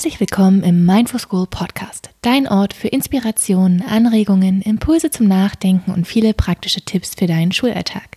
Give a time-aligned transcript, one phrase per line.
[0.00, 6.06] Herzlich willkommen im Mindful School Podcast, dein Ort für Inspirationen, Anregungen, Impulse zum Nachdenken und
[6.06, 8.16] viele praktische Tipps für deinen Schulalltag.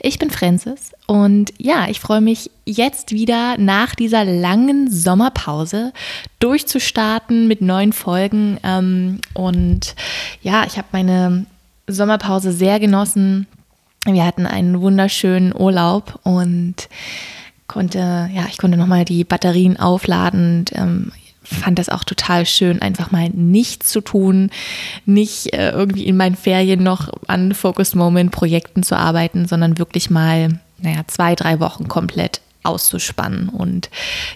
[0.00, 5.92] Ich bin Francis und ja, ich freue mich jetzt wieder nach dieser langen Sommerpause
[6.38, 8.60] durchzustarten mit neuen Folgen.
[8.62, 9.96] Ähm, und
[10.40, 11.46] ja, ich habe meine
[11.88, 13.48] Sommerpause sehr genossen.
[14.04, 16.88] Wir hatten einen wunderschönen Urlaub und
[17.68, 17.98] konnte,
[18.34, 23.10] ja, ich konnte nochmal die Batterien aufladen und ähm, fand das auch total schön, einfach
[23.10, 24.50] mal nichts zu tun,
[25.06, 30.10] nicht äh, irgendwie in meinen Ferien noch an Focus Moment Projekten zu arbeiten, sondern wirklich
[30.10, 33.48] mal, naja, zwei, drei Wochen komplett auszuspannen.
[33.48, 33.90] Und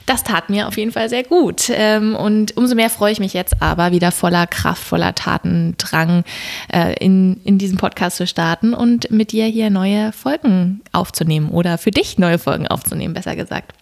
[0.06, 1.70] das tat mir auf jeden Fall sehr gut.
[1.70, 6.24] Ähm, und umso mehr freue ich mich jetzt aber wieder voller Kraft, voller Tatendrang
[6.72, 11.78] äh, in, in diesem Podcast zu starten und mit dir hier neue Folgen aufzunehmen oder
[11.78, 13.74] für dich neue Folgen aufzunehmen, besser gesagt.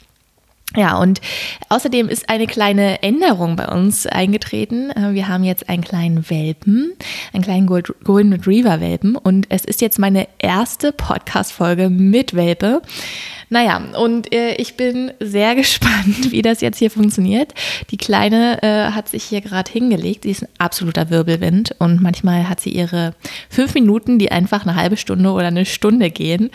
[0.76, 1.20] Ja, und
[1.68, 4.90] außerdem ist eine kleine Änderung bei uns eingetreten.
[4.90, 6.92] Äh, wir haben jetzt einen kleinen Welpen,
[7.32, 12.82] einen kleinen Golden Retriever Welpen und es ist jetzt meine erste Podcast-Folge mit Welpe.
[13.52, 17.52] Naja, und äh, ich bin sehr gespannt, wie das jetzt hier funktioniert.
[17.90, 20.22] Die Kleine äh, hat sich hier gerade hingelegt.
[20.22, 23.14] Sie ist ein absoluter Wirbelwind und manchmal hat sie ihre
[23.50, 26.50] fünf Minuten, die einfach eine halbe Stunde oder eine Stunde gehen.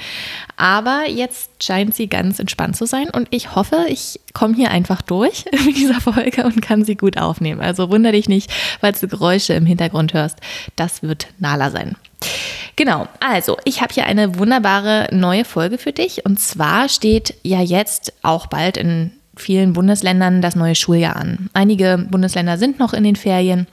[0.56, 5.02] Aber jetzt scheint sie ganz entspannt zu sein und ich hoffe, ich komme hier einfach
[5.02, 7.60] durch mit dieser Folge und kann sie gut aufnehmen.
[7.60, 8.50] Also wunder dich nicht,
[8.80, 10.40] falls du Geräusche im Hintergrund hörst.
[10.78, 11.98] Das wird Nala sein.
[12.76, 16.26] Genau, also ich habe hier eine wunderbare neue Folge für dich.
[16.26, 21.50] Und zwar steht ja jetzt auch bald in vielen Bundesländern das neue Schuljahr an.
[21.54, 23.68] Einige Bundesländer sind noch in den Ferien.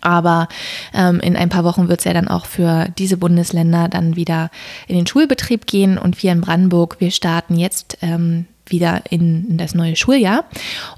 [0.00, 0.48] Aber
[0.92, 4.50] ähm, in ein paar Wochen wird es ja dann auch für diese Bundesländer dann wieder
[4.88, 5.98] in den Schulbetrieb gehen.
[5.98, 10.44] Und wir in Brandenburg, wir starten jetzt ähm, wieder in, das neue Schuljahr.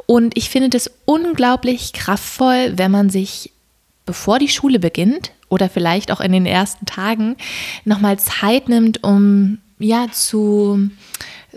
[0.06, 3.52] Und ich finde das unglaublich kraftvoll, wenn man sich,
[4.06, 7.36] bevor die Schule beginnt, oder vielleicht auch in den ersten Tagen
[7.84, 10.90] nochmal Zeit nimmt, um ja zu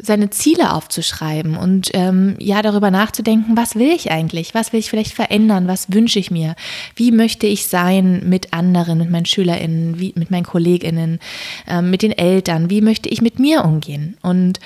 [0.02, 4.90] seine Ziele aufzuschreiben und ähm, ja darüber nachzudenken, was will ich eigentlich, was will ich
[4.90, 6.56] vielleicht verändern, was wünsche ich mir,
[6.96, 11.20] wie möchte ich sein mit anderen, mit meinen SchülerInnen, wie, mit meinen KollegInnen,
[11.68, 14.18] ähm, mit den Eltern, wie möchte ich mit mir umgehen?
[14.22, 14.60] Und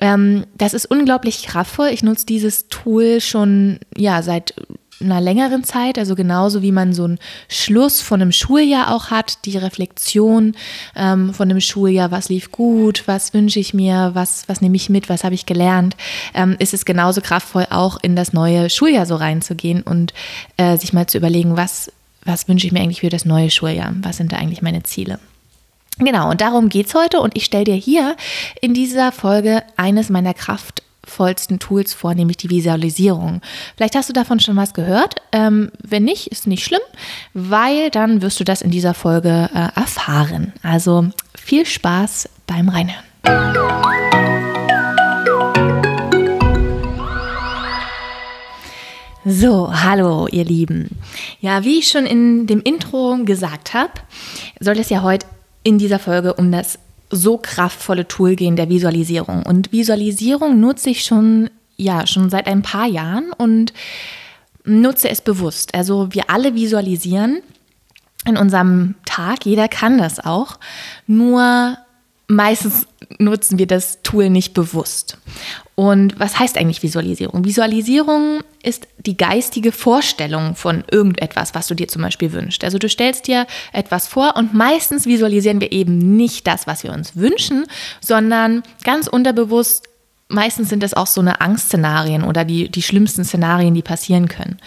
[0.00, 1.88] ähm, das ist unglaublich kraftvoll.
[1.88, 4.54] Ich nutze dieses Tool schon ja seit
[5.00, 7.18] einer längeren Zeit, also genauso wie man so einen
[7.48, 10.54] Schluss von einem Schuljahr auch hat, die Reflexion
[10.96, 14.88] ähm, von dem Schuljahr, was lief gut, was wünsche ich mir, was, was nehme ich
[14.88, 15.96] mit, was habe ich gelernt,
[16.34, 20.12] ähm, ist es genauso kraftvoll, auch in das neue Schuljahr so reinzugehen und
[20.56, 21.92] äh, sich mal zu überlegen, was,
[22.24, 25.18] was wünsche ich mir eigentlich für das neue Schuljahr, was sind da eigentlich meine Ziele.
[25.98, 28.16] Genau, und darum geht es heute und ich stelle dir hier
[28.60, 33.40] in dieser Folge eines meiner Kraft- vollsten Tools vor, nämlich die Visualisierung.
[33.76, 35.16] Vielleicht hast du davon schon was gehört.
[35.32, 36.80] Ähm, wenn nicht, ist nicht schlimm,
[37.32, 40.52] weil dann wirst du das in dieser Folge äh, erfahren.
[40.62, 41.06] Also
[41.36, 43.04] viel Spaß beim Reinhören.
[49.26, 50.98] So, hallo ihr Lieben.
[51.40, 53.92] Ja, wie ich schon in dem Intro gesagt habe,
[54.60, 55.26] soll es ja heute
[55.62, 56.78] in dieser Folge um das
[57.14, 59.44] so kraftvolle Tool gehen der Visualisierung.
[59.44, 63.72] Und Visualisierung nutze ich schon, ja, schon seit ein paar Jahren und
[64.64, 65.74] nutze es bewusst.
[65.74, 67.40] Also wir alle visualisieren
[68.26, 70.58] in unserem Tag, jeder kann das auch,
[71.06, 71.76] nur
[72.26, 72.86] meistens
[73.18, 75.18] nutzen wir das Tool nicht bewusst.
[75.74, 77.44] Und was heißt eigentlich Visualisierung?
[77.44, 82.64] Visualisierung ist die geistige Vorstellung von irgendetwas, was du dir zum Beispiel wünschst.
[82.64, 86.92] Also du stellst dir etwas vor und meistens visualisieren wir eben nicht das, was wir
[86.92, 87.66] uns wünschen,
[88.00, 89.88] sondern ganz unterbewusst
[90.28, 94.58] meistens sind das auch so eine Angstszenarien oder die, die schlimmsten Szenarien, die passieren können.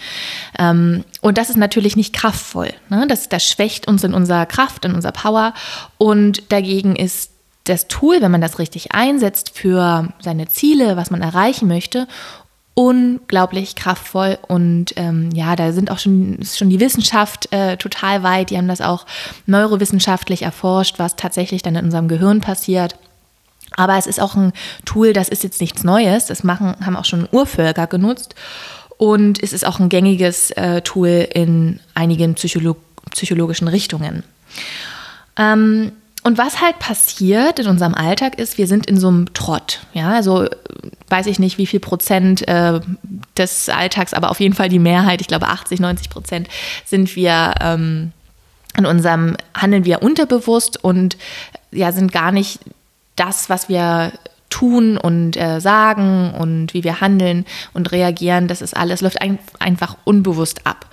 [0.58, 2.72] Ähm, und das ist natürlich nicht kraftvoll.
[2.88, 3.06] Ne?
[3.08, 5.54] Das, das schwächt uns in unserer Kraft, in unserer Power.
[5.98, 7.32] Und dagegen ist
[7.68, 12.06] das Tool, wenn man das richtig einsetzt für seine Ziele, was man erreichen möchte,
[12.74, 18.22] unglaublich kraftvoll und ähm, ja, da sind auch schon, ist schon die Wissenschaft äh, total
[18.22, 18.50] weit.
[18.50, 19.04] Die haben das auch
[19.46, 22.94] neurowissenschaftlich erforscht, was tatsächlich dann in unserem Gehirn passiert.
[23.76, 24.52] Aber es ist auch ein
[24.84, 26.26] Tool, das ist jetzt nichts Neues.
[26.26, 28.36] Das machen, haben auch schon Urvölker genutzt.
[28.96, 32.76] Und es ist auch ein gängiges äh, Tool in einigen Psycholo
[33.10, 34.22] psychologischen Richtungen.
[35.36, 35.92] Ähm,
[36.24, 39.80] und was halt passiert in unserem Alltag ist, wir sind in so einem Trott.
[39.92, 40.46] Ja, also
[41.08, 42.80] weiß ich nicht, wie viel Prozent äh,
[43.36, 46.48] des Alltags, aber auf jeden Fall die Mehrheit, ich glaube 80, 90 Prozent,
[46.84, 48.12] sind wir ähm,
[48.76, 51.16] in unserem handeln wir unterbewusst und
[51.70, 52.60] ja, sind gar nicht
[53.16, 54.12] das, was wir
[54.50, 57.44] tun und äh, sagen und wie wir handeln
[57.74, 60.86] und reagieren, das ist alles, läuft ein, einfach unbewusst ab.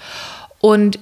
[0.60, 1.00] Und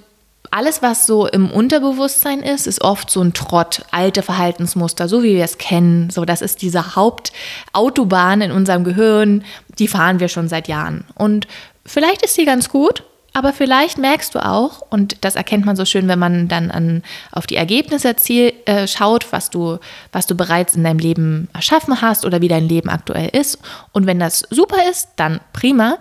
[0.52, 5.36] alles, was so im Unterbewusstsein ist, ist oft so ein Trott, alte Verhaltensmuster, so wie
[5.36, 6.10] wir es kennen.
[6.10, 9.44] So, das ist diese Hauptautobahn in unserem Gehirn,
[9.80, 11.06] die fahren wir schon seit Jahren.
[11.16, 11.48] Und
[11.86, 15.86] vielleicht ist sie ganz gut, aber vielleicht merkst du auch, und das erkennt man so
[15.86, 17.02] schön, wenn man dann an,
[17.32, 19.80] auf die Ergebnisse ziel, äh, schaut, was du,
[20.12, 23.58] was du bereits in deinem Leben erschaffen hast oder wie dein Leben aktuell ist.
[23.92, 25.98] Und wenn das super ist, dann prima.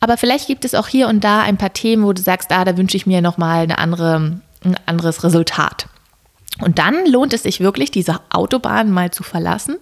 [0.00, 2.64] Aber vielleicht gibt es auch hier und da ein paar Themen, wo du sagst, ah,
[2.64, 5.86] da wünsche ich mir nochmal eine andere, ein anderes Resultat.
[6.62, 9.76] Und dann lohnt es sich wirklich, diese Autobahn mal zu verlassen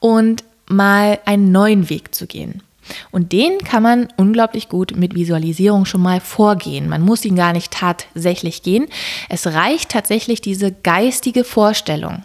[0.00, 2.62] und mal einen neuen Weg zu gehen.
[3.10, 6.88] Und den kann man unglaublich gut mit Visualisierung schon mal vorgehen.
[6.88, 8.86] Man muss ihn gar nicht tatsächlich gehen.
[9.28, 12.24] Es reicht tatsächlich diese geistige Vorstellung.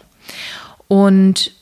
[0.88, 1.52] Und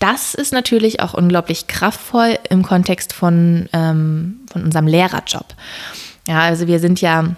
[0.00, 5.46] das ist natürlich auch unglaublich kraftvoll im Kontext von, ähm, von unserem Lehrerjob.
[6.28, 7.34] Ja, also wir sind ja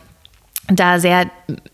[0.78, 1.30] da sehr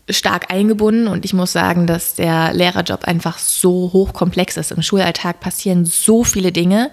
[0.09, 4.71] stark eingebunden und ich muss sagen, dass der Lehrerjob einfach so hochkomplex ist.
[4.71, 6.91] Im Schulalltag passieren so viele Dinge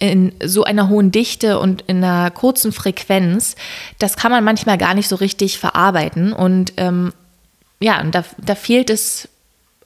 [0.00, 3.56] in so einer hohen Dichte und in einer kurzen Frequenz.
[3.98, 7.12] Das kann man manchmal gar nicht so richtig verarbeiten und ähm,
[7.80, 9.28] ja, und da, da fehlt es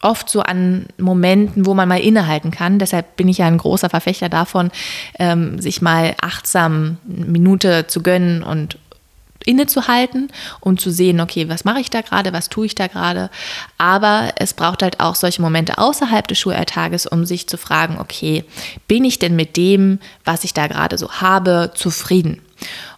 [0.00, 2.79] oft so an Momenten, wo man mal innehalten kann.
[2.79, 4.70] Deshalb bin ich ja ein großer Verfechter davon,
[5.19, 8.79] ähm, sich mal achtsam eine Minute zu gönnen und
[9.49, 10.29] innezuhalten
[10.61, 13.31] und zu sehen, okay, was mache ich da gerade, was tue ich da gerade.
[13.79, 18.45] Aber es braucht halt auch solche Momente außerhalb des Schulalltages, um sich zu fragen, okay,
[18.87, 22.43] bin ich denn mit dem, was ich da gerade so habe, zufrieden?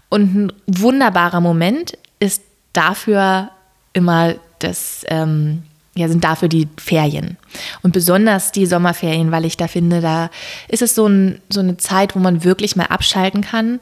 [0.08, 2.42] Und ein wunderbarer Moment ist
[2.72, 3.50] dafür
[3.92, 5.62] immer das, ähm,
[5.94, 7.36] ja, sind dafür die Ferien.
[7.82, 10.30] Und besonders die Sommerferien, weil ich da finde, da
[10.66, 13.78] ist es so, ein, so eine Zeit, wo man wirklich mal abschalten kann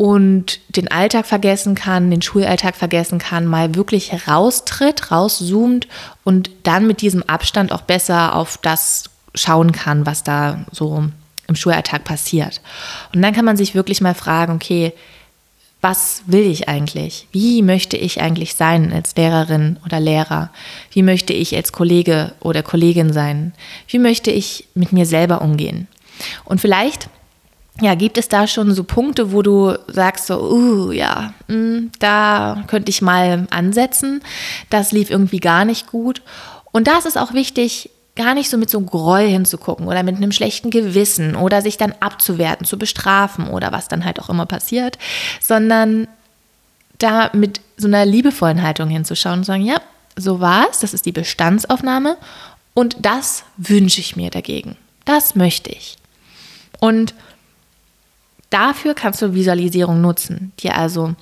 [0.00, 5.88] und den Alltag vergessen kann, den Schulalltag vergessen kann, mal wirklich raustritt, rauszoomt
[6.24, 11.04] und dann mit diesem Abstand auch besser auf das schauen kann, was da so
[11.48, 12.62] im Schulalltag passiert.
[13.14, 14.94] Und dann kann man sich wirklich mal fragen, okay,
[15.82, 17.26] was will ich eigentlich?
[17.30, 20.48] Wie möchte ich eigentlich sein als Lehrerin oder Lehrer?
[20.92, 23.52] Wie möchte ich als Kollege oder Kollegin sein?
[23.86, 25.88] Wie möchte ich mit mir selber umgehen?
[26.46, 27.10] Und vielleicht
[27.80, 31.92] ja, gibt es da schon so Punkte, wo du sagst so, uh, ja, mh, hm,
[31.98, 34.22] da könnte ich mal ansetzen.
[34.68, 36.22] Das lief irgendwie gar nicht gut.
[36.72, 40.16] Und da ist es auch wichtig, gar nicht so mit so Groll hinzugucken oder mit
[40.16, 44.46] einem schlechten Gewissen oder sich dann abzuwerten, zu bestrafen oder was dann halt auch immer
[44.46, 44.98] passiert,
[45.40, 46.06] sondern
[46.98, 49.80] da mit so einer liebevollen Haltung hinzuschauen und sagen, ja,
[50.16, 52.18] so war es, das ist die Bestandsaufnahme
[52.74, 54.76] und das wünsche ich mir dagegen.
[55.04, 55.96] Das möchte ich.
[56.78, 57.14] Und
[58.50, 61.14] Dafür kannst du Visualisierung nutzen, dir also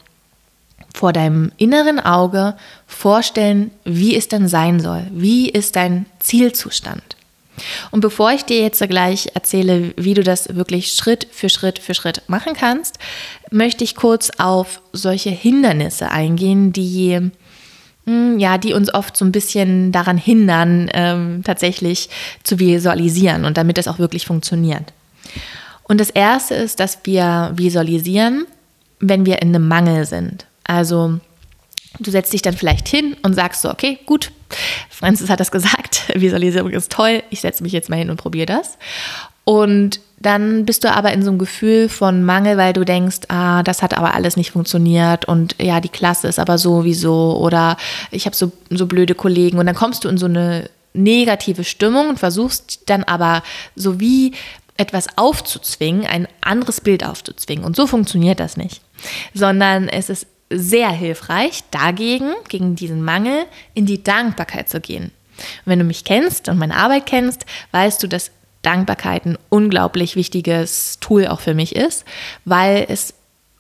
[0.94, 7.16] vor deinem inneren Auge vorstellen, wie es denn sein soll, wie ist dein Zielzustand.
[7.90, 11.94] Und bevor ich dir jetzt gleich erzähle, wie du das wirklich Schritt für Schritt für
[11.94, 12.98] Schritt machen kannst,
[13.50, 17.30] möchte ich kurz auf solche Hindernisse eingehen, die
[18.06, 22.08] hm, ja, die uns oft so ein bisschen daran hindern, ähm, tatsächlich
[22.42, 24.92] zu visualisieren und damit das auch wirklich funktioniert.
[25.88, 28.47] Und das erste ist, dass wir visualisieren,
[29.00, 30.47] wenn wir in einem Mangel sind.
[30.64, 31.18] Also
[31.99, 34.30] du setzt dich dann vielleicht hin und sagst so, okay, gut,
[34.90, 38.47] Francis hat das gesagt, Visualisierung ist toll, ich setze mich jetzt mal hin und probiere
[38.47, 38.78] das.
[39.45, 43.62] Und dann bist du aber in so einem Gefühl von Mangel, weil du denkst, ah,
[43.62, 47.78] das hat aber alles nicht funktioniert und ja, die Klasse ist aber sowieso oder
[48.11, 52.11] ich habe so, so blöde Kollegen und dann kommst du in so eine negative Stimmung
[52.11, 53.42] und versuchst dann aber
[53.75, 54.33] so wie
[54.78, 57.64] etwas aufzuzwingen, ein anderes Bild aufzuzwingen.
[57.64, 58.80] Und so funktioniert das nicht.
[59.35, 63.44] Sondern es ist sehr hilfreich, dagegen, gegen diesen Mangel,
[63.75, 65.12] in die Dankbarkeit zu gehen.
[65.37, 68.30] Und wenn du mich kennst und meine Arbeit kennst, weißt du, dass
[68.62, 72.04] Dankbarkeit ein unglaublich wichtiges Tool auch für mich ist,
[72.44, 73.14] weil es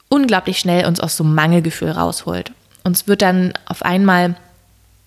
[0.08, 2.52] unglaublich schnell uns aus so einem Mangelgefühl rausholt.
[2.84, 4.36] Uns wird dann auf einmal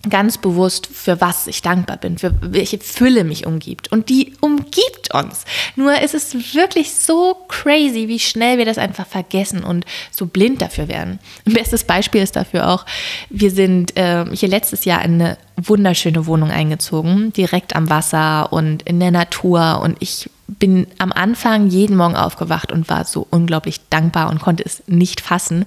[0.08, 3.92] ganz bewusst, für was ich dankbar bin, für welche Fülle mich umgibt.
[3.92, 5.44] Und die umgibt uns.
[5.76, 10.60] Nur ist es wirklich so crazy, wie schnell wir das einfach vergessen und so blind
[10.60, 11.20] dafür werden.
[11.46, 12.84] Ein bestes Beispiel ist dafür auch,
[13.30, 18.82] wir sind äh, hier letztes Jahr in eine wunderschöne Wohnung eingezogen, direkt am Wasser und
[18.82, 19.80] in der Natur.
[19.82, 24.64] Und ich bin am Anfang jeden Morgen aufgewacht und war so unglaublich dankbar und konnte
[24.64, 25.64] es nicht fassen,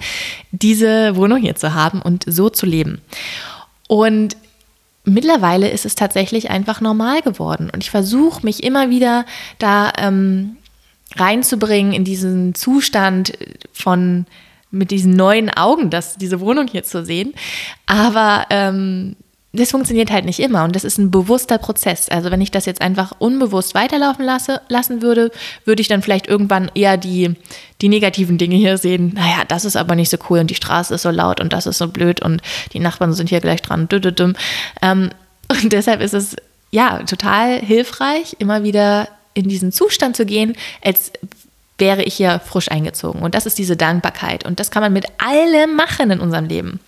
[0.52, 3.02] diese Wohnung hier zu haben und so zu leben.
[3.88, 4.36] Und
[5.04, 7.70] mittlerweile ist es tatsächlich einfach normal geworden.
[7.72, 9.26] Und ich versuche mich immer wieder
[9.60, 10.58] da, ähm,
[11.16, 13.34] reinzubringen in diesen Zustand
[13.72, 14.26] von
[14.72, 17.34] mit diesen neuen Augen, das, diese Wohnung hier zu sehen.
[17.86, 19.16] Aber ähm,
[19.56, 22.10] das funktioniert halt nicht immer und das ist ein bewusster Prozess.
[22.10, 25.32] Also wenn ich das jetzt einfach unbewusst weiterlaufen lasse, lassen würde,
[25.66, 27.36] würde ich dann vielleicht irgendwann eher die,
[27.82, 29.14] die negativen Dinge hier sehen.
[29.16, 31.66] Naja, das ist aber nicht so cool und die Straße ist so laut und das
[31.66, 32.42] ist so blöd und
[32.74, 33.88] die Nachbarn sind hier gleich dran.
[34.82, 35.10] Ähm,
[35.48, 36.36] und deshalb ist es
[36.72, 41.12] ja total hilfreich, immer wieder in diesen Zustand zu gehen, als
[41.78, 43.22] wäre ich hier frisch eingezogen.
[43.22, 44.46] Und das ist diese Dankbarkeit.
[44.46, 46.80] Und das kann man mit allem machen in unserem Leben.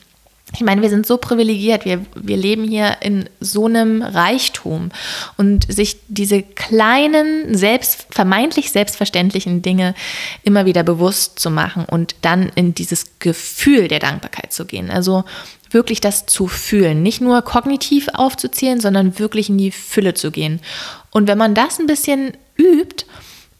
[0.53, 4.91] Ich meine, wir sind so privilegiert, wir, wir leben hier in so einem Reichtum
[5.35, 9.93] und sich diese kleinen, selbst, vermeintlich selbstverständlichen Dinge
[10.43, 14.89] immer wieder bewusst zu machen und dann in dieses Gefühl der Dankbarkeit zu gehen.
[14.89, 15.25] Also
[15.69, 20.61] wirklich das zu fühlen, nicht nur kognitiv aufzuzählen, sondern wirklich in die Fülle zu gehen.
[21.11, 23.05] Und wenn man das ein bisschen übt,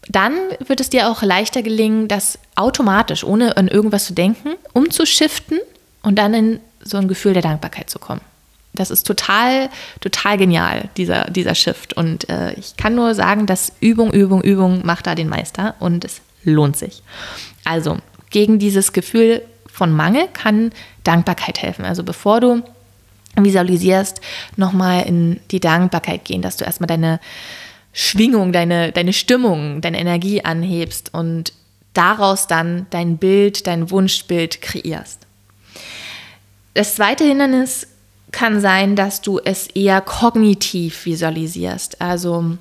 [0.08, 0.32] dann
[0.66, 5.58] wird es dir auch leichter gelingen, das automatisch, ohne an irgendwas zu denken, umzuschiften
[6.02, 8.20] und dann in so ein Gefühl der Dankbarkeit zu kommen.
[8.74, 9.70] Das ist total,
[10.00, 11.94] total genial, dieser, dieser Shift.
[11.94, 16.04] Und äh, ich kann nur sagen, dass Übung, Übung, Übung macht da den Meister und
[16.04, 17.02] es lohnt sich.
[17.64, 17.98] Also,
[18.30, 19.42] gegen dieses Gefühl
[19.72, 20.70] von Mangel kann
[21.02, 21.84] Dankbarkeit helfen.
[21.84, 22.62] Also, bevor du
[23.36, 24.20] visualisierst,
[24.56, 27.20] nochmal in die Dankbarkeit gehen, dass du erstmal deine
[27.92, 31.52] Schwingung, deine, deine Stimmung, deine Energie anhebst und
[31.94, 35.26] daraus dann dein Bild, dein Wunschbild kreierst.
[36.78, 37.88] Das zweite Hindernis
[38.30, 42.00] kann sein, dass du es eher kognitiv visualisierst.
[42.00, 42.56] Also,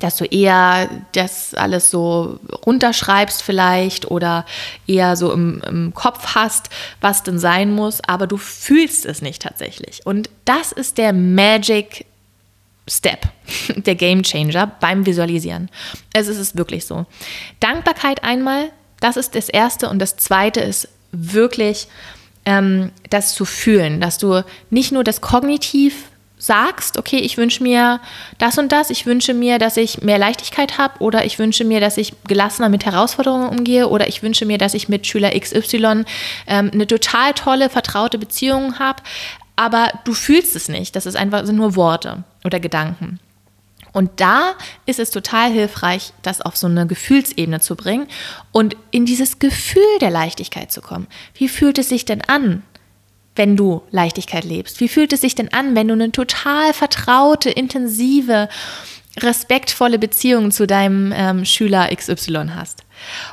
[0.00, 4.44] dass du eher das alles so runterschreibst vielleicht oder
[4.88, 6.68] eher so im, im, Kopf hast,
[7.00, 10.04] was denn sein muss, aber du fühlst es nicht tatsächlich.
[10.04, 12.06] Und das ist der Magic
[12.88, 13.28] Step,
[13.76, 15.70] der Game Changer beim Visualisieren.
[16.12, 17.06] Es ist wirklich so.
[17.60, 21.86] Dankbarkeit einmal, das ist das Erste und das Zweite ist wirklich
[22.48, 26.04] ähm, das zu fühlen, dass du nicht nur das kognitiv
[26.38, 28.00] sagst, okay, ich wünsche mir
[28.38, 31.80] das und das, ich wünsche mir, dass ich mehr Leichtigkeit habe oder ich wünsche mir,
[31.80, 36.04] dass ich gelassener mit Herausforderungen umgehe oder ich wünsche mir, dass ich mit Schüler XY
[36.46, 39.02] ähm, eine total tolle, vertraute Beziehung habe,
[39.56, 43.20] aber du fühlst es nicht, das ist einfach sind nur Worte oder Gedanken.
[43.98, 44.54] Und da
[44.86, 48.06] ist es total hilfreich, das auf so eine Gefühlsebene zu bringen
[48.52, 51.08] und in dieses Gefühl der Leichtigkeit zu kommen.
[51.34, 52.62] Wie fühlt es sich denn an,
[53.34, 54.78] wenn du Leichtigkeit lebst?
[54.78, 58.48] Wie fühlt es sich denn an, wenn du eine total vertraute, intensive,
[59.18, 62.84] respektvolle Beziehung zu deinem ähm, Schüler XY hast?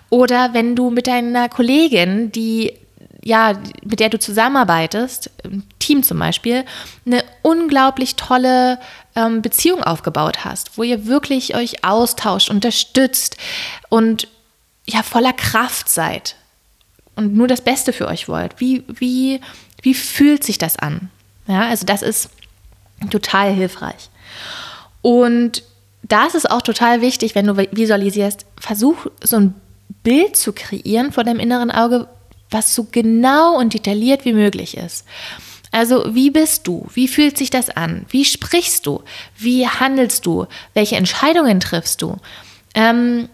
[0.10, 2.74] Oder wenn du mit deiner Kollegin, die
[3.22, 3.54] ja,
[3.84, 6.64] mit der du zusammenarbeitest, im Team zum Beispiel,
[7.08, 8.80] eine unglaublich tolle
[9.16, 13.38] ähm, Beziehung aufgebaut hast, wo ihr wirklich euch austauscht, unterstützt
[13.90, 14.28] und
[14.86, 16.36] ja voller Kraft seid
[17.16, 18.60] und nur das Beste für euch wollt.
[18.60, 19.42] Wie, wie,
[19.82, 21.10] wie fühlt sich das an?
[21.48, 22.30] Ja, also das ist
[23.10, 24.10] total hilfreich.
[25.02, 25.64] Und
[26.04, 29.56] da ist auch total wichtig, wenn du visualisierst, versuch so ein
[30.04, 32.08] Bild zu kreieren vor deinem inneren Auge,
[32.50, 35.06] was so genau und detailliert wie möglich ist.
[35.76, 36.88] Also wie bist du?
[36.94, 38.06] Wie fühlt sich das an?
[38.08, 39.04] Wie sprichst du?
[39.38, 40.46] Wie handelst du?
[40.74, 42.16] Welche Entscheidungen triffst du?
[42.76, 43.28] Ähm,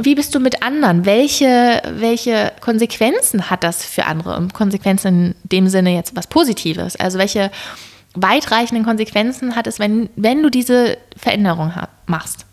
[0.00, 1.06] wie bist du mit anderen?
[1.06, 4.46] Welche, welche Konsequenzen hat das für andere?
[4.52, 6.94] Konsequenzen in dem Sinne jetzt was Positives.
[6.94, 7.50] Also welche
[8.14, 11.72] weitreichenden Konsequenzen hat es, wenn, wenn du diese Veränderung
[12.06, 12.44] machst?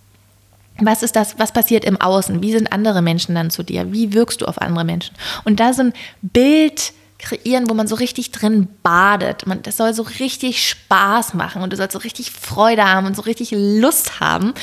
[0.82, 2.42] was ist das, was passiert im Außen?
[2.42, 3.94] Wie sind andere Menschen dann zu dir?
[3.94, 5.16] Wie wirkst du auf andere Menschen?
[5.46, 9.48] Und da so ein Bild kreieren, wo man so richtig drin badet.
[9.48, 13.16] Man, das soll so richtig Spaß machen und du sollst so richtig Freude haben und
[13.16, 14.54] so richtig Lust haben,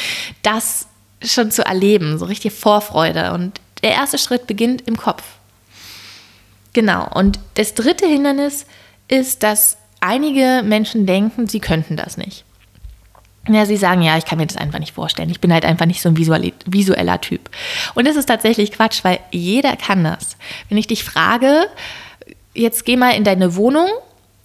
[0.42, 0.86] das
[1.22, 3.32] schon zu erleben, so richtig Vorfreude.
[3.32, 5.22] Und der erste Schritt beginnt im Kopf.
[6.72, 7.08] Genau.
[7.14, 8.66] Und das dritte Hindernis
[9.08, 12.44] ist, dass einige Menschen denken, sie könnten das nicht.
[13.48, 15.28] Ja, sie sagen, ja, ich kann mir das einfach nicht vorstellen.
[15.28, 17.50] Ich bin halt einfach nicht so ein visueller Typ.
[17.94, 20.36] Und das ist tatsächlich Quatsch, weil jeder kann das.
[20.68, 21.66] Wenn ich dich frage,
[22.54, 23.88] jetzt geh mal in deine Wohnung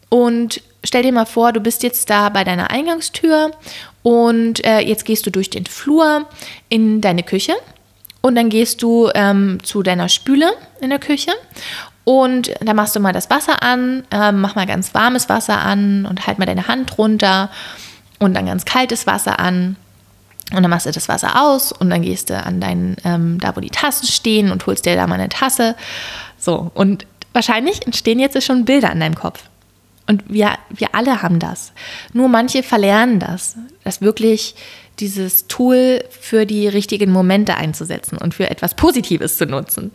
[0.09, 3.51] und stell dir mal vor, du bist jetzt da bei deiner Eingangstür
[4.03, 6.25] und äh, jetzt gehst du durch den Flur
[6.69, 7.53] in deine Küche
[8.21, 11.31] und dann gehst du ähm, zu deiner Spüle in der Küche
[12.03, 16.05] und da machst du mal das Wasser an, äh, mach mal ganz warmes Wasser an
[16.05, 17.49] und halt mal deine Hand runter
[18.19, 19.75] und dann ganz kaltes Wasser an.
[20.53, 23.53] Und dann machst du das Wasser aus und dann gehst du an deinen, ähm, da
[23.57, 25.75] wo die Tassen stehen und holst dir da mal eine Tasse.
[26.37, 27.05] So, und
[27.37, 29.43] wahrscheinlich entstehen jetzt schon Bilder in deinem Kopf.
[30.07, 31.71] Und wir, wir alle haben das.
[32.13, 34.55] Nur manche verlernen das, das wirklich
[34.99, 39.91] dieses Tool für die richtigen Momente einzusetzen und für etwas Positives zu nutzen.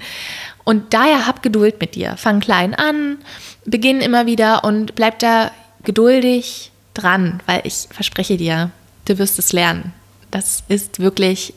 [0.62, 2.16] Und daher hab Geduld mit dir.
[2.16, 3.18] Fang klein an,
[3.64, 5.50] beginn immer wieder und bleib da
[5.82, 8.70] geduldig dran, weil ich verspreche dir,
[9.06, 9.92] du wirst es lernen.
[10.30, 11.54] Das ist wirklich,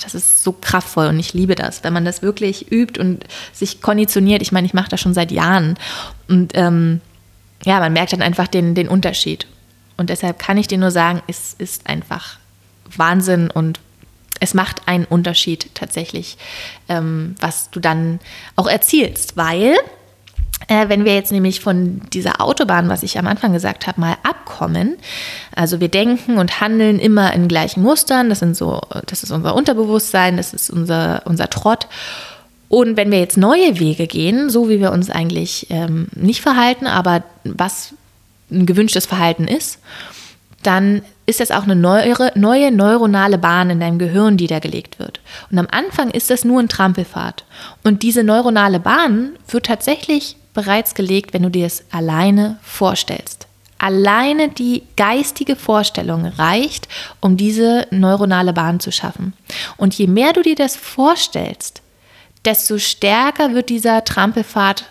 [0.00, 3.80] das ist so kraftvoll und ich liebe das, wenn man das wirklich übt und sich
[3.80, 4.42] konditioniert.
[4.42, 5.78] Ich meine, ich mache das schon seit Jahren
[6.28, 7.00] und ähm,
[7.64, 9.46] ja, man merkt dann einfach den, den Unterschied.
[9.96, 12.38] Und deshalb kann ich dir nur sagen, es ist einfach
[12.96, 13.80] Wahnsinn und
[14.40, 16.38] es macht einen Unterschied tatsächlich,
[16.88, 18.20] ähm, was du dann
[18.54, 19.76] auch erzielst, weil
[20.68, 24.96] wenn wir jetzt nämlich von dieser Autobahn, was ich am Anfang gesagt habe, mal abkommen,
[25.54, 29.54] also wir denken und handeln immer in gleichen Mustern, das sind so, das ist unser
[29.54, 31.86] Unterbewusstsein, das ist unser, unser Trott.
[32.68, 36.86] Und wenn wir jetzt neue Wege gehen, so wie wir uns eigentlich ähm, nicht verhalten,
[36.86, 37.94] aber was
[38.50, 39.78] ein gewünschtes Verhalten ist,
[40.62, 44.98] dann ist das auch eine neue, neue neuronale Bahn in deinem Gehirn, die da gelegt
[44.98, 45.20] wird.
[45.50, 47.44] Und am Anfang ist das nur ein Trampelfahrt.
[47.84, 53.46] Und diese neuronale Bahn wird tatsächlich bereits gelegt, wenn du dir es alleine vorstellst.
[53.78, 56.88] Alleine die geistige Vorstellung reicht,
[57.20, 59.34] um diese neuronale Bahn zu schaffen.
[59.76, 61.80] Und je mehr du dir das vorstellst,
[62.44, 64.86] desto stärker wird dieser Trampelpfad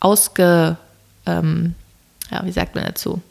[0.00, 0.76] ausge,
[1.24, 1.74] ähm,
[2.30, 3.22] ja, wie sagt man dazu?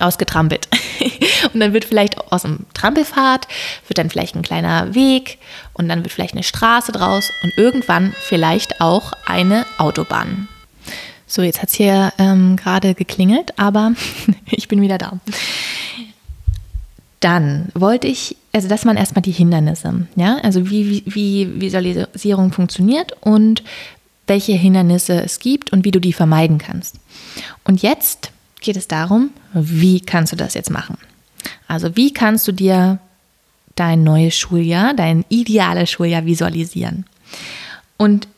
[0.00, 0.68] Ausgetrampelt.
[1.52, 3.48] und dann wird vielleicht aus dem Trampelpfad,
[3.88, 5.38] wird dann vielleicht ein kleiner Weg
[5.72, 10.48] und dann wird vielleicht eine Straße draus und irgendwann vielleicht auch eine Autobahn.
[11.26, 13.92] So, jetzt hat es hier ähm, gerade geklingelt, aber
[14.50, 15.18] ich bin wieder da.
[17.20, 22.52] Dann wollte ich, also das waren erstmal die Hindernisse, ja, also wie, wie, wie Visualisierung
[22.52, 23.62] funktioniert und
[24.26, 26.96] welche Hindernisse es gibt und wie du die vermeiden kannst.
[27.64, 28.30] Und jetzt
[28.60, 30.98] geht es darum, wie kannst du das jetzt machen?
[31.66, 32.98] Also wie kannst du dir
[33.74, 37.04] dein neues Schuljahr, dein ideales Schuljahr visualisieren?
[37.96, 38.28] Und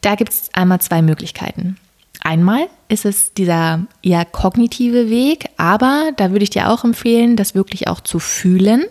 [0.00, 1.76] da gibt es einmal zwei Möglichkeiten.
[2.20, 7.54] Einmal ist es dieser eher kognitive Weg, aber da würde ich dir auch empfehlen, das
[7.54, 8.84] wirklich auch zu fühlen.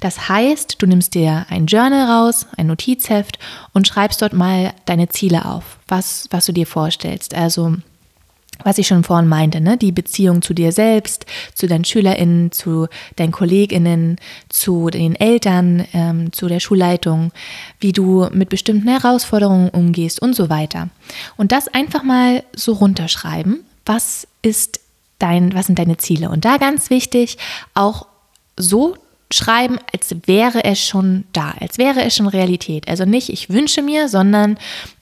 [0.00, 3.38] Das heißt, du nimmst dir ein Journal raus, ein Notizheft
[3.74, 7.34] und schreibst dort mal deine Ziele auf, was, was du dir vorstellst.
[7.34, 7.76] Also
[8.64, 9.76] was ich schon vorhin meinte, ne?
[9.76, 14.16] die Beziehung zu dir selbst, zu deinen SchülerInnen, zu deinen KollegInnen,
[14.48, 17.32] zu den Eltern, ähm, zu der Schulleitung,
[17.80, 20.88] wie du mit bestimmten Herausforderungen umgehst und so weiter.
[21.36, 23.60] Und das einfach mal so runterschreiben.
[23.86, 24.80] Was ist
[25.18, 26.30] dein, was sind deine Ziele?
[26.30, 27.38] Und da ganz wichtig,
[27.74, 28.06] auch
[28.56, 28.96] so
[29.32, 32.88] schreiben, als wäre es schon da, als wäre es schon Realität.
[32.88, 34.58] Also nicht ich wünsche mir, sondern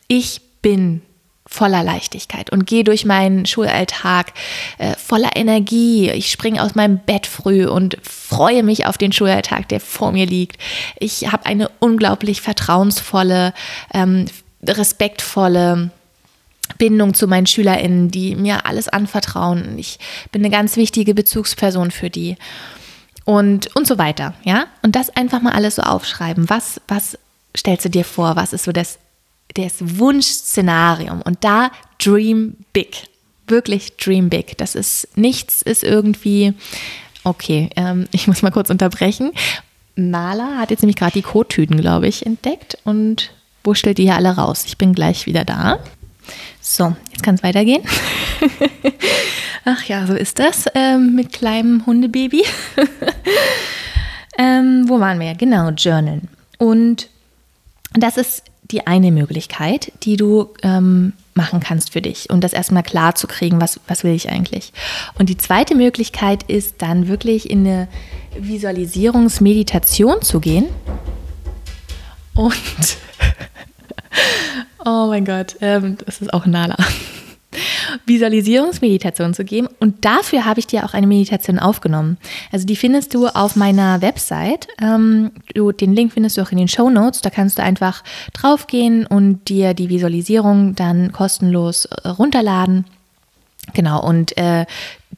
[0.06, 1.02] ich bin
[1.48, 4.32] voller Leichtigkeit und gehe durch meinen Schulalltag
[4.76, 6.10] äh, voller Energie.
[6.10, 10.26] Ich springe aus meinem Bett früh und freue mich auf den Schulalltag, der vor mir
[10.26, 10.60] liegt.
[10.98, 13.54] Ich habe eine unglaublich vertrauensvolle,
[13.94, 14.26] ähm,
[14.62, 15.90] respektvolle
[16.76, 19.78] Bindung zu meinen SchülerInnen, die mir alles anvertrauen.
[19.78, 19.98] Ich
[20.30, 22.36] bin eine ganz wichtige Bezugsperson für die.
[23.24, 24.66] Und, und so weiter, ja?
[24.82, 26.48] Und das einfach mal alles so aufschreiben.
[26.48, 27.18] Was, was
[27.56, 28.36] stellst du dir vor?
[28.36, 28.98] Was ist so das
[29.54, 33.08] das Wunschszenarium und da dream big.
[33.46, 34.58] Wirklich dream big.
[34.58, 36.54] Das ist nichts, ist irgendwie,
[37.24, 39.32] okay, ähm, ich muss mal kurz unterbrechen.
[39.96, 43.32] Nala hat jetzt nämlich gerade die Kottüten, glaube ich, entdeckt und
[43.64, 44.64] wurschtelt die hier alle raus.
[44.66, 45.80] Ich bin gleich wieder da.
[46.60, 47.82] So, jetzt kann es weitergehen.
[49.64, 52.44] Ach ja, so ist das ähm, mit kleinem Hundebaby.
[54.38, 55.34] ähm, wo waren wir?
[55.34, 56.28] Genau, Journalen.
[56.58, 57.08] Und
[57.94, 62.82] das ist die eine Möglichkeit, die du ähm, machen kannst für dich und das erstmal
[62.82, 64.72] klar zu kriegen, was, was will ich eigentlich.
[65.18, 67.88] Und die zweite Möglichkeit ist dann wirklich in eine
[68.38, 70.66] Visualisierungsmeditation zu gehen
[72.34, 72.54] und
[74.84, 76.76] oh mein Gott, ähm, das ist auch Nala.
[78.06, 79.68] Visualisierungsmeditation zu geben.
[79.80, 82.18] Und dafür habe ich dir auch eine Meditation aufgenommen.
[82.52, 84.68] Also die findest du auf meiner Website.
[84.80, 87.20] Ähm, du, den Link findest du auch in den Show Notes.
[87.20, 92.84] Da kannst du einfach draufgehen und dir die Visualisierung dann kostenlos äh, runterladen.
[93.74, 94.64] Genau, und äh,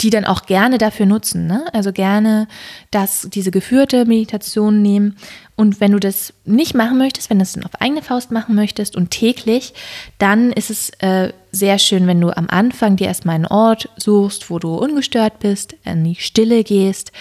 [0.01, 1.47] die dann auch gerne dafür nutzen.
[1.47, 1.65] Ne?
[1.73, 2.49] Also gerne
[2.91, 5.17] das, diese geführte Meditation nehmen.
[5.57, 8.97] Und wenn du das nicht machen möchtest, wenn du es auf eigene Faust machen möchtest
[8.97, 9.75] und täglich,
[10.17, 14.49] dann ist es äh, sehr schön, wenn du am Anfang dir erstmal einen Ort suchst,
[14.49, 17.13] wo du ungestört bist, in die Stille gehst,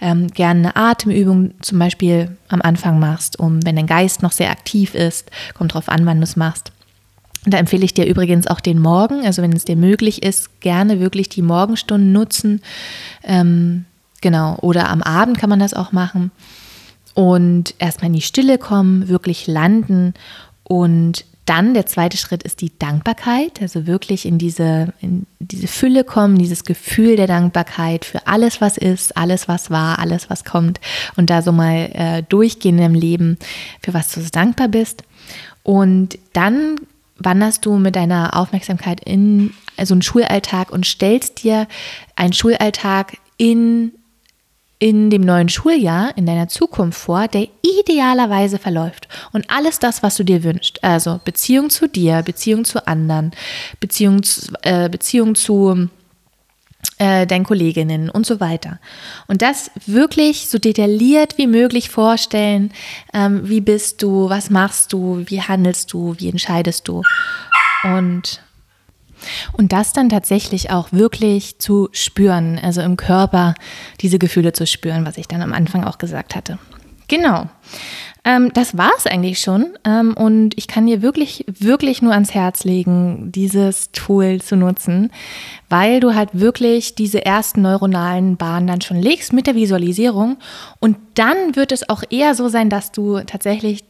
[0.00, 4.50] ähm, gerne eine Atemübung zum Beispiel am Anfang machst, um, wenn dein Geist noch sehr
[4.50, 6.72] aktiv ist, kommt drauf an, wann du es machst
[7.50, 11.00] Da empfehle ich dir übrigens auch den Morgen, also wenn es dir möglich ist, gerne
[11.00, 12.62] wirklich die Morgenstunden nutzen.
[13.24, 13.84] Ähm,
[14.20, 16.30] genau, oder am Abend kann man das auch machen.
[17.14, 20.14] Und erstmal in die Stille kommen, wirklich landen
[20.62, 26.04] und dann der zweite Schritt ist die Dankbarkeit, also wirklich in diese, in diese Fülle
[26.04, 30.78] kommen, dieses Gefühl der Dankbarkeit für alles, was ist, alles, was war, alles, was kommt
[31.16, 33.38] und da so mal äh, durchgehen im Leben,
[33.82, 35.04] für was du so dankbar bist.
[35.62, 36.76] Und dann
[37.18, 41.66] wanderst du mit deiner Aufmerksamkeit in so einen Schulalltag und stellst dir
[42.16, 43.92] einen Schulalltag in
[44.80, 49.08] in dem neuen Schuljahr, in deiner Zukunft vor, der idealerweise verläuft.
[49.32, 53.32] Und alles das, was du dir wünschst, also Beziehung zu dir, Beziehung zu anderen,
[53.80, 54.20] Beziehung,
[54.62, 55.88] äh, Beziehung zu
[56.98, 58.78] äh, deinen Kolleginnen und so weiter.
[59.26, 62.72] Und das wirklich so detailliert wie möglich vorstellen,
[63.12, 67.02] ähm, wie bist du, was machst du, wie handelst du, wie entscheidest du.
[67.84, 68.42] Und
[69.52, 73.54] und das dann tatsächlich auch wirklich zu spüren, also im Körper
[74.00, 76.58] diese Gefühle zu spüren, was ich dann am Anfang auch gesagt hatte.
[77.08, 77.48] Genau.
[78.28, 79.68] Ähm, das war es eigentlich schon.
[79.84, 85.10] Ähm, und ich kann dir wirklich, wirklich nur ans Herz legen, dieses Tool zu nutzen,
[85.70, 90.36] weil du halt wirklich diese ersten neuronalen Bahnen dann schon legst mit der Visualisierung.
[90.78, 93.82] Und dann wird es auch eher so sein, dass du tatsächlich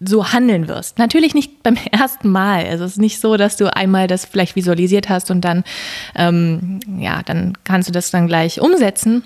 [0.00, 0.98] so handeln wirst.
[0.98, 2.64] Natürlich nicht beim ersten Mal.
[2.64, 5.62] Also es ist nicht so, dass du einmal das vielleicht visualisiert hast und dann,
[6.14, 9.24] ähm, ja, dann kannst du das dann gleich umsetzen.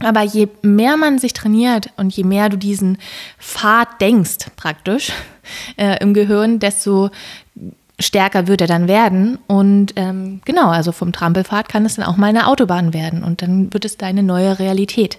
[0.00, 2.98] Aber je mehr man sich trainiert und je mehr du diesen
[3.38, 5.12] Pfad denkst, praktisch
[5.76, 7.10] äh, im Gehirn, desto
[8.00, 9.38] stärker wird er dann werden.
[9.46, 13.42] Und ähm, genau, also vom Trampelpfad kann es dann auch mal eine Autobahn werden und
[13.42, 15.18] dann wird es deine neue Realität.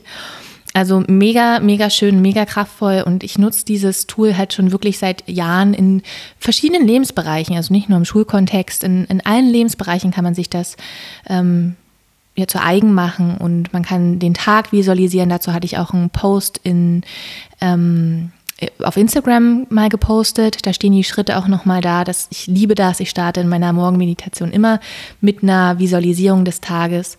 [0.73, 5.25] Also mega, mega schön, mega kraftvoll und ich nutze dieses Tool halt schon wirklich seit
[5.29, 6.01] Jahren in
[6.38, 10.75] verschiedenen Lebensbereichen, also nicht nur im Schulkontext, in, in allen Lebensbereichen kann man sich das
[11.29, 11.77] ähm,
[12.36, 15.30] ja zu eigen machen und man kann den Tag visualisieren.
[15.30, 17.04] Dazu hatte ich auch einen Post in
[17.62, 18.32] ähm,
[18.84, 20.65] auf Instagram mal gepostet.
[20.65, 22.04] Da stehen die Schritte auch nochmal da.
[22.04, 23.00] Dass ich liebe das.
[23.00, 24.80] Ich starte in meiner Morgenmeditation immer
[25.21, 27.17] mit einer Visualisierung des Tages.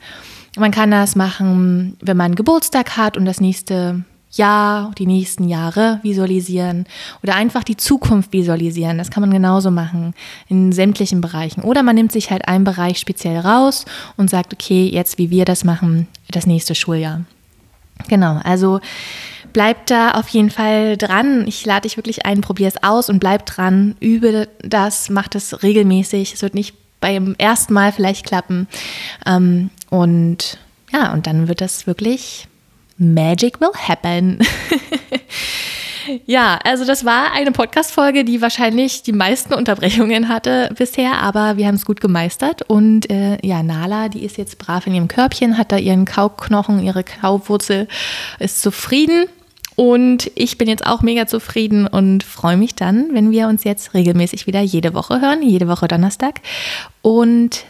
[0.57, 4.05] Man kann das machen, wenn man Geburtstag hat und das nächste
[4.37, 6.87] Jahr, die nächsten Jahre visualisieren
[7.23, 8.99] oder einfach die Zukunft visualisieren.
[8.99, 10.15] Das kann man genauso machen
[10.49, 11.63] in sämtlichen Bereichen.
[11.63, 13.85] Oder man nimmt sich halt einen Bereich speziell raus
[14.17, 17.23] und sagt, okay, jetzt wie wir das machen, das nächste Schuljahr.
[18.09, 18.81] Genau, also
[19.53, 21.47] bleib da auf jeden Fall dran.
[21.47, 25.63] Ich lade dich wirklich ein, probier es aus und bleib dran, übe das, mach das
[25.63, 26.35] regelmäßig.
[26.35, 28.69] Es wird nicht beim ersten Mal vielleicht klappen.
[29.25, 30.59] Ähm, und
[30.93, 32.49] ja, und dann wird das wirklich
[32.99, 34.39] Magic will happen.
[36.27, 41.67] ja, also das war eine Podcast-Folge, die wahrscheinlich die meisten Unterbrechungen hatte bisher, aber wir
[41.67, 42.63] haben es gut gemeistert.
[42.63, 46.83] Und äh, ja, Nala, die ist jetzt brav in ihrem Körbchen, hat da ihren Kauknochen,
[46.83, 47.89] ihre Kauwurzel,
[48.39, 49.27] ist zufrieden.
[49.77, 53.93] Und ich bin jetzt auch mega zufrieden und freue mich dann, wenn wir uns jetzt
[53.93, 56.41] regelmäßig wieder jede Woche hören, jede Woche Donnerstag.
[57.03, 57.65] Und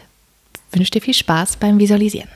[0.71, 2.29] wünsche dir viel Spaß beim Visualisieren.